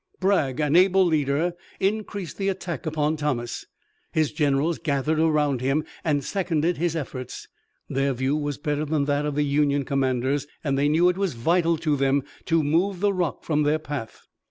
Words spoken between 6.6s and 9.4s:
his efforts. Their view was better than that of